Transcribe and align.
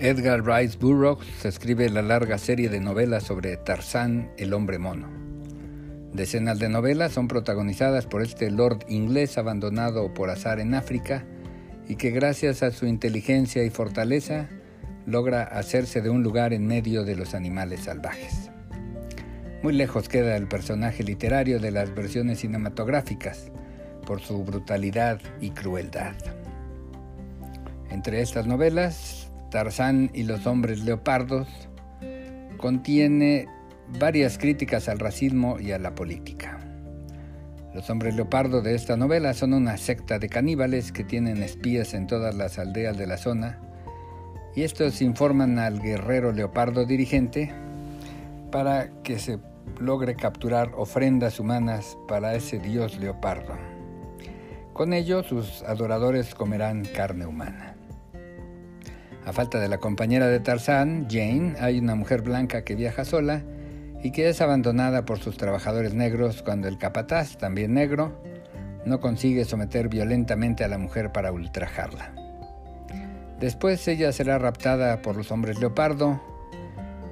Edgar 0.00 0.46
Rice 0.46 0.78
Burroughs 0.78 1.44
escribe 1.44 1.90
la 1.90 2.02
larga 2.02 2.38
serie 2.38 2.68
de 2.68 2.78
novelas 2.78 3.24
sobre 3.24 3.56
Tarzán, 3.56 4.30
el 4.38 4.54
hombre 4.54 4.78
mono. 4.78 5.08
Decenas 6.12 6.60
de 6.60 6.68
novelas 6.68 7.10
son 7.10 7.26
protagonizadas 7.26 8.06
por 8.06 8.22
este 8.22 8.48
lord 8.48 8.84
inglés 8.88 9.38
abandonado 9.38 10.14
por 10.14 10.30
azar 10.30 10.60
en 10.60 10.74
África 10.74 11.24
y 11.88 11.96
que 11.96 12.12
gracias 12.12 12.62
a 12.62 12.70
su 12.70 12.86
inteligencia 12.86 13.64
y 13.64 13.70
fortaleza 13.70 14.48
logra 15.04 15.42
hacerse 15.42 16.00
de 16.00 16.10
un 16.10 16.22
lugar 16.22 16.52
en 16.52 16.64
medio 16.64 17.02
de 17.02 17.16
los 17.16 17.34
animales 17.34 17.80
salvajes. 17.80 18.52
Muy 19.64 19.72
lejos 19.72 20.08
queda 20.08 20.36
el 20.36 20.46
personaje 20.46 21.02
literario 21.02 21.58
de 21.58 21.72
las 21.72 21.92
versiones 21.92 22.38
cinematográficas 22.38 23.50
por 24.06 24.20
su 24.20 24.44
brutalidad 24.44 25.20
y 25.40 25.50
crueldad. 25.50 26.14
Entre 27.90 28.22
estas 28.22 28.46
novelas 28.46 29.27
Tarzán 29.50 30.10
y 30.14 30.24
los 30.24 30.46
hombres 30.46 30.80
leopardos, 30.84 31.48
contiene 32.58 33.46
varias 33.98 34.38
críticas 34.38 34.88
al 34.88 34.98
racismo 34.98 35.58
y 35.58 35.72
a 35.72 35.78
la 35.78 35.94
política. 35.94 36.58
Los 37.74 37.88
hombres 37.90 38.14
leopardo 38.14 38.60
de 38.60 38.74
esta 38.74 38.96
novela 38.96 39.34
son 39.34 39.52
una 39.54 39.76
secta 39.76 40.18
de 40.18 40.28
caníbales 40.28 40.90
que 40.90 41.04
tienen 41.04 41.42
espías 41.42 41.94
en 41.94 42.06
todas 42.06 42.34
las 42.34 42.58
aldeas 42.58 42.96
de 42.96 43.06
la 43.06 43.18
zona 43.18 43.60
y 44.56 44.62
estos 44.62 45.00
informan 45.02 45.58
al 45.58 45.80
guerrero 45.80 46.32
leopardo 46.32 46.84
dirigente 46.84 47.52
para 48.50 48.90
que 49.02 49.18
se 49.18 49.38
logre 49.78 50.16
capturar 50.16 50.72
ofrendas 50.76 51.38
humanas 51.38 51.96
para 52.08 52.34
ese 52.34 52.58
dios 52.58 52.98
leopardo. 52.98 53.54
Con 54.72 54.92
ello 54.92 55.22
sus 55.22 55.62
adoradores 55.62 56.34
comerán 56.34 56.84
carne 56.84 57.26
humana. 57.26 57.76
A 59.28 59.32
falta 59.34 59.60
de 59.60 59.68
la 59.68 59.76
compañera 59.76 60.26
de 60.26 60.40
Tarzán, 60.40 61.06
Jane, 61.06 61.54
hay 61.60 61.78
una 61.78 61.94
mujer 61.94 62.22
blanca 62.22 62.64
que 62.64 62.74
viaja 62.74 63.04
sola 63.04 63.42
y 64.02 64.10
que 64.10 64.30
es 64.30 64.40
abandonada 64.40 65.04
por 65.04 65.18
sus 65.18 65.36
trabajadores 65.36 65.92
negros 65.92 66.40
cuando 66.40 66.66
el 66.66 66.78
capataz, 66.78 67.36
también 67.36 67.74
negro, 67.74 68.22
no 68.86 69.00
consigue 69.00 69.44
someter 69.44 69.90
violentamente 69.90 70.64
a 70.64 70.68
la 70.68 70.78
mujer 70.78 71.12
para 71.12 71.30
ultrajarla. 71.30 72.14
Después 73.38 73.86
ella 73.86 74.12
será 74.12 74.38
raptada 74.38 75.02
por 75.02 75.14
los 75.14 75.30
hombres 75.30 75.60
leopardo, 75.60 76.22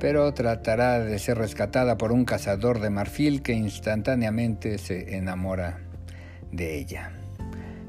pero 0.01 0.33
tratará 0.33 1.01
de 1.01 1.19
ser 1.19 1.36
rescatada 1.36 1.98
por 1.98 2.12
un 2.12 2.25
cazador 2.25 2.80
de 2.80 2.89
marfil 2.89 3.42
que 3.42 3.53
instantáneamente 3.53 4.78
se 4.78 5.19
enamora 5.19 5.80
de 6.51 6.78
ella. 6.78 7.12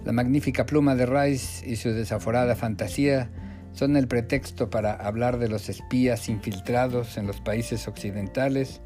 La 0.03 0.11
magnífica 0.11 0.65
pluma 0.65 0.95
de 0.95 1.05
Rice 1.05 1.65
y 1.65 1.77
su 1.77 1.93
desaforada 1.93 2.57
fantasía 2.57 3.29
son 3.73 3.95
el 3.95 4.07
pretexto 4.07 4.69
para 4.69 4.93
hablar 4.93 5.37
de 5.37 5.49
los 5.49 5.69
espías 5.69 6.29
infiltrados 6.29 7.17
en 7.17 7.27
los 7.27 7.41
países 7.41 7.87
occidentales 7.87 8.81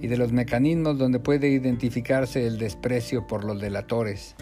y 0.00 0.06
de 0.06 0.16
los 0.16 0.32
mecanismos 0.32 0.98
donde 0.98 1.18
puede 1.18 1.48
identificarse 1.48 2.46
el 2.46 2.58
desprecio 2.58 3.26
por 3.26 3.44
los 3.44 3.60
delatores, 3.60 4.36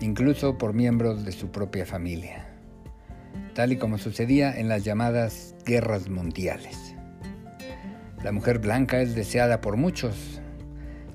incluso 0.00 0.58
por 0.58 0.74
miembros 0.74 1.24
de 1.24 1.32
su 1.32 1.50
propia 1.50 1.86
familia, 1.86 2.48
tal 3.54 3.72
y 3.72 3.76
como 3.76 3.98
sucedía 3.98 4.58
en 4.58 4.68
las 4.68 4.84
llamadas 4.84 5.54
guerras 5.64 6.08
mundiales. 6.08 6.94
La 8.24 8.32
mujer 8.32 8.58
blanca 8.58 9.00
es 9.00 9.14
deseada 9.14 9.60
por 9.60 9.76
muchos. 9.76 10.40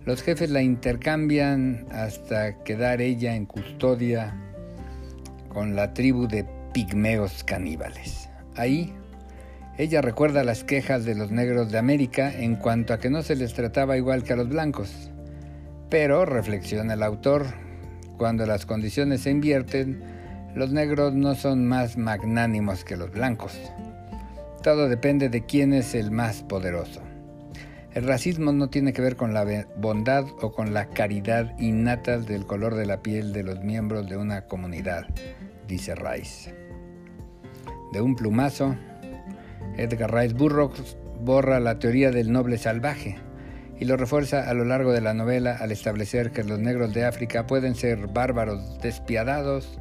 Los 0.05 0.21
jefes 0.23 0.49
la 0.49 0.61
intercambian 0.61 1.85
hasta 1.91 2.63
quedar 2.63 3.01
ella 3.01 3.35
en 3.35 3.45
custodia 3.45 4.35
con 5.49 5.75
la 5.75 5.93
tribu 5.93 6.27
de 6.27 6.45
pigmeos 6.77 7.43
caníbales. 7.43 8.29
Ahí, 8.55 8.93
ella 9.79 9.99
recuerda 9.99 10.43
las 10.43 10.63
quejas 10.63 11.05
de 11.05 11.15
los 11.15 11.31
negros 11.31 11.71
de 11.71 11.79
América 11.79 12.31
en 12.31 12.55
cuanto 12.55 12.93
a 12.93 12.99
que 12.99 13.09
no 13.09 13.23
se 13.23 13.35
les 13.35 13.55
trataba 13.55 13.97
igual 13.97 14.21
que 14.21 14.33
a 14.33 14.35
los 14.35 14.47
blancos. 14.47 15.09
Pero, 15.89 16.23
reflexiona 16.23 16.93
el 16.93 17.01
autor, 17.01 17.47
cuando 18.17 18.45
las 18.45 18.67
condiciones 18.67 19.21
se 19.21 19.31
invierten, 19.31 20.03
los 20.53 20.71
negros 20.71 21.15
no 21.15 21.33
son 21.33 21.65
más 21.65 21.97
magnánimos 21.97 22.83
que 22.83 22.95
los 22.95 23.09
blancos. 23.09 23.57
Todo 24.61 24.87
depende 24.87 25.29
de 25.29 25.47
quién 25.47 25.73
es 25.73 25.95
el 25.95 26.11
más 26.11 26.43
poderoso. 26.43 27.01
El 27.95 28.05
racismo 28.05 28.51
no 28.51 28.69
tiene 28.69 28.93
que 28.93 29.01
ver 29.01 29.15
con 29.15 29.33
la 29.33 29.65
bondad 29.77 30.25
o 30.41 30.51
con 30.51 30.75
la 30.75 30.89
caridad 30.89 31.57
innata 31.57 32.19
del 32.19 32.45
color 32.45 32.75
de 32.75 32.85
la 32.85 33.01
piel 33.01 33.33
de 33.33 33.41
los 33.41 33.63
miembros 33.63 34.07
de 34.07 34.17
una 34.17 34.45
comunidad, 34.45 35.07
dice 35.67 35.95
Rice. 35.95 36.66
Un 38.01 38.15
plumazo, 38.15 38.75
Edgar 39.77 40.13
Rice 40.13 40.33
Burroughs 40.33 40.97
borra 41.21 41.59
la 41.59 41.79
teoría 41.79 42.11
del 42.11 42.31
noble 42.31 42.57
salvaje 42.57 43.17
y 43.79 43.85
lo 43.85 43.97
refuerza 43.97 44.49
a 44.49 44.53
lo 44.53 44.65
largo 44.65 44.91
de 44.91 45.01
la 45.01 45.13
novela 45.13 45.57
al 45.59 45.71
establecer 45.71 46.31
que 46.31 46.43
los 46.43 46.59
negros 46.59 46.93
de 46.93 47.05
África 47.05 47.45
pueden 47.45 47.75
ser 47.75 48.07
bárbaros 48.07 48.79
despiadados 48.81 49.79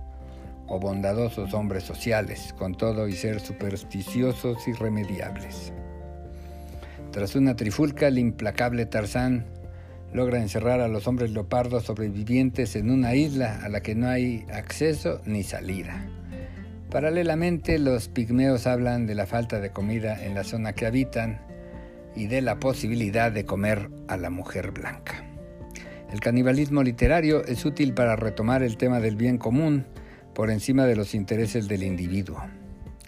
o 0.68 0.80
bondadosos 0.80 1.54
hombres 1.54 1.84
sociales, 1.84 2.54
con 2.58 2.74
todo 2.74 3.08
y 3.08 3.12
ser 3.12 3.40
supersticiosos 3.40 4.66
irremediables. 4.66 5.72
Tras 7.12 7.36
una 7.36 7.56
trifulca, 7.56 8.08
el 8.08 8.18
implacable 8.18 8.84
Tarzán 8.84 9.46
logra 10.12 10.40
encerrar 10.40 10.80
a 10.80 10.88
los 10.88 11.06
hombres 11.06 11.30
leopardos 11.30 11.84
sobrevivientes 11.84 12.76
en 12.76 12.90
una 12.90 13.14
isla 13.14 13.60
a 13.62 13.68
la 13.68 13.80
que 13.80 13.94
no 13.94 14.08
hay 14.08 14.44
acceso 14.52 15.20
ni 15.24 15.42
salida. 15.42 16.04
Paralelamente, 16.96 17.78
los 17.78 18.08
pigmeos 18.08 18.66
hablan 18.66 19.06
de 19.06 19.14
la 19.14 19.26
falta 19.26 19.60
de 19.60 19.68
comida 19.68 20.24
en 20.24 20.34
la 20.34 20.44
zona 20.44 20.72
que 20.72 20.86
habitan 20.86 21.42
y 22.14 22.26
de 22.26 22.40
la 22.40 22.58
posibilidad 22.58 23.30
de 23.30 23.44
comer 23.44 23.90
a 24.08 24.16
la 24.16 24.30
mujer 24.30 24.70
blanca. 24.70 25.22
El 26.10 26.20
canibalismo 26.20 26.82
literario 26.82 27.44
es 27.44 27.66
útil 27.66 27.92
para 27.92 28.16
retomar 28.16 28.62
el 28.62 28.78
tema 28.78 28.98
del 29.00 29.14
bien 29.14 29.36
común 29.36 29.84
por 30.34 30.50
encima 30.50 30.86
de 30.86 30.96
los 30.96 31.14
intereses 31.14 31.68
del 31.68 31.82
individuo. 31.82 32.42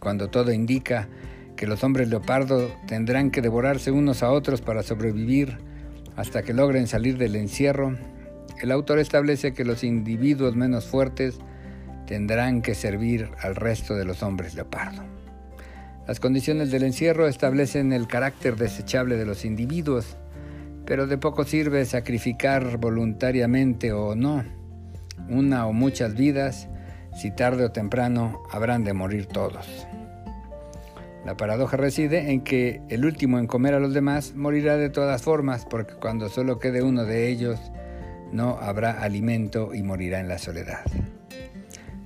Cuando 0.01 0.29
todo 0.29 0.53
indica 0.53 1.09
que 1.57 1.67
los 1.67 1.83
hombres 1.83 2.11
leopardo 2.11 2.71
tendrán 2.87 3.31
que 3.31 3.41
devorarse 3.41 3.91
unos 3.91 4.23
a 4.23 4.31
otros 4.33 4.61
para 4.61 4.83
sobrevivir 4.83 5.57
hasta 6.15 6.43
que 6.43 6.53
logren 6.53 6.89
salir 6.89 7.17
del 7.17 7.37
encierro, 7.37 7.97
el 8.61 8.71
autor 8.71 8.99
establece 8.99 9.55
que 9.55 9.65
los 9.65 9.83
individuos 9.83 10.57
menos 10.57 10.85
fuertes 10.85 11.39
tendrán 12.09 12.63
que 12.63 12.75
servir 12.75 13.31
al 13.41 13.55
resto 13.55 13.95
de 13.95 14.07
los 14.07 14.23
hombres 14.23 14.55
leopardo. 14.55 15.03
Las 16.07 16.21
condiciones 16.21 16.71
del 16.71 16.85
encierro 16.85 17.29
establecen 17.29 17.93
el 17.93 18.09
carácter 18.09 18.57
desechable 18.57 19.19
de 19.19 19.27
los 19.27 19.45
individuos, 19.45 20.17
pero 20.87 21.07
de 21.07 21.19
poco 21.19 21.45
sirve 21.45 21.85
sacrificar 21.85 22.79
voluntariamente 22.79 23.93
o 23.93 24.15
no 24.15 24.43
una 25.29 25.67
o 25.67 25.75
muchas 25.75 26.15
vidas 26.15 26.69
si 27.15 27.31
tarde 27.31 27.65
o 27.65 27.73
temprano 27.73 28.43
habrán 28.51 28.85
de 28.85 28.95
morir 28.95 29.27
todos. 29.27 29.87
La 31.27 31.37
paradoja 31.37 31.77
reside 31.77 32.31
en 32.31 32.43
que 32.43 32.81
el 32.89 33.05
último 33.05 33.39
en 33.39 33.47
comer 33.47 33.75
a 33.75 33.81
los 33.81 33.93
demás 33.93 34.35
morirá 34.35 34.79
de 34.79 34.89
todas 34.89 35.23
formas, 35.23 35.67
porque 35.69 35.95
cuando 35.95 36.31
solo 36.31 36.59
quede 36.59 36.81
uno 36.81 37.05
de 37.05 37.29
ellos, 37.29 37.61
no 38.33 38.57
habrá 38.61 39.03
alimento 39.03 39.75
y 39.75 39.83
morirá 39.83 40.21
en 40.21 40.29
la 40.29 40.39
soledad. 40.39 40.85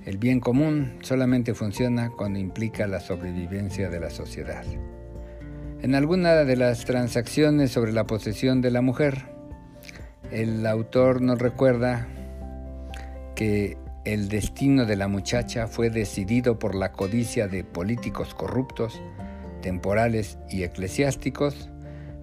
El 0.05 0.17
bien 0.17 0.41
común 0.41 0.97
solamente 1.01 1.53
funciona 1.53 2.09
cuando 2.09 2.37
implica 2.37 2.87
la 2.87 2.99
sobrevivencia 2.99 3.89
de 3.89 4.01
la 4.01 4.09
sociedad. 4.09 4.65
En 5.81 5.95
alguna 5.95 6.43
de 6.43 6.55
las 6.57 6.83
transacciones 6.83 7.71
sobre 7.71 7.93
la 7.93 8.05
posesión 8.05 8.61
de 8.61 8.71
la 8.71 8.81
mujer, 8.81 9.25
el 10.31 10.65
autor 10.65 11.21
nos 11.21 11.39
recuerda 11.39 12.07
que 13.35 13.77
el 14.03 14.27
destino 14.27 14.85
de 14.85 14.97
la 14.97 15.07
muchacha 15.07 15.67
fue 15.67 15.89
decidido 15.89 16.59
por 16.59 16.75
la 16.75 16.91
codicia 16.91 17.47
de 17.47 17.63
políticos 17.63 18.33
corruptos, 18.33 19.01
temporales 19.61 20.37
y 20.49 20.63
eclesiásticos, 20.63 21.69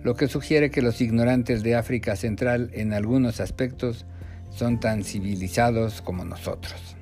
lo 0.03 0.15
que 0.15 0.29
sugiere 0.29 0.71
que 0.71 0.83
los 0.83 1.01
ignorantes 1.01 1.63
de 1.63 1.77
África 1.77 2.17
Central 2.17 2.71
en 2.75 2.93
algunos 2.93 3.41
aspectos 3.41 4.05
son 4.51 4.81
tan 4.81 5.03
civilizados 5.05 6.03
como 6.03 6.25
nosotros. 6.25 6.97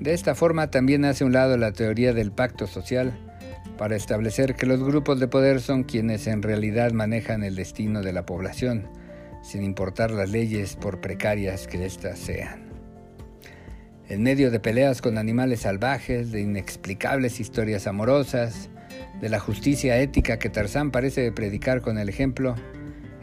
De 0.00 0.12
esta 0.12 0.34
forma 0.34 0.70
también 0.70 1.04
hace 1.04 1.24
un 1.24 1.32
lado 1.32 1.56
la 1.56 1.72
teoría 1.72 2.12
del 2.12 2.30
pacto 2.30 2.66
social 2.66 3.18
para 3.78 3.96
establecer 3.96 4.54
que 4.54 4.66
los 4.66 4.82
grupos 4.82 5.20
de 5.20 5.28
poder 5.28 5.60
son 5.60 5.84
quienes 5.84 6.26
en 6.26 6.42
realidad 6.42 6.92
manejan 6.92 7.42
el 7.42 7.56
destino 7.56 8.02
de 8.02 8.12
la 8.12 8.26
población, 8.26 8.88
sin 9.42 9.62
importar 9.62 10.10
las 10.10 10.30
leyes 10.30 10.76
por 10.76 11.00
precarias 11.00 11.66
que 11.66 11.84
éstas 11.84 12.18
sean. 12.18 12.66
En 14.08 14.22
medio 14.22 14.50
de 14.50 14.60
peleas 14.60 15.02
con 15.02 15.18
animales 15.18 15.60
salvajes, 15.60 16.30
de 16.30 16.42
inexplicables 16.42 17.40
historias 17.40 17.86
amorosas, 17.86 18.70
de 19.20 19.28
la 19.28 19.40
justicia 19.40 19.98
ética 19.98 20.38
que 20.38 20.50
Tarzán 20.50 20.90
parece 20.90 21.32
predicar 21.32 21.80
con 21.80 21.98
el 21.98 22.08
ejemplo, 22.08 22.54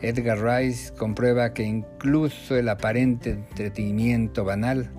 Edgar 0.02 0.44
Rice 0.44 0.94
comprueba 0.94 1.54
que 1.54 1.64
incluso 1.64 2.58
el 2.58 2.68
aparente 2.68 3.30
entretenimiento 3.30 4.44
banal 4.44 4.92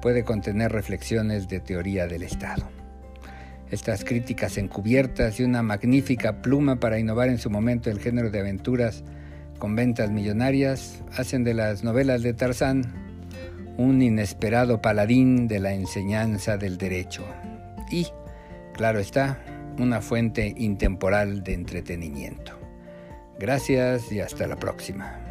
puede 0.00 0.24
contener 0.24 0.72
reflexiones 0.72 1.48
de 1.48 1.60
teoría 1.60 2.06
del 2.06 2.22
Estado. 2.22 2.68
Estas 3.70 4.04
críticas 4.04 4.58
encubiertas 4.58 5.40
y 5.40 5.42
una 5.42 5.62
magnífica 5.62 6.40
pluma 6.40 6.76
para 6.76 6.98
innovar 6.98 7.28
en 7.28 7.38
su 7.38 7.50
momento 7.50 7.90
el 7.90 7.98
género 7.98 8.30
de 8.30 8.40
aventuras 8.40 9.02
con 9.58 9.74
ventas 9.74 10.10
millonarias 10.10 11.02
hacen 11.16 11.42
de 11.42 11.54
las 11.54 11.82
novelas 11.82 12.22
de 12.22 12.34
Tarzán 12.34 13.06
un 13.76 14.00
inesperado 14.02 14.80
paladín 14.80 15.48
de 15.48 15.60
la 15.60 15.72
enseñanza 15.74 16.56
del 16.56 16.78
derecho. 16.78 17.24
Y, 17.90 18.06
claro 18.74 18.98
está, 18.98 19.38
una 19.78 20.00
fuente 20.00 20.54
intemporal 20.56 21.42
de 21.42 21.54
entretenimiento. 21.54 22.58
Gracias 23.38 24.10
y 24.12 24.20
hasta 24.20 24.46
la 24.46 24.56
próxima. 24.56 25.25